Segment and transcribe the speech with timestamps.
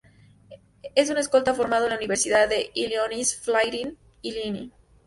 [0.95, 4.71] Es un escolta formado en la universidad de Illinois Fighting Illini.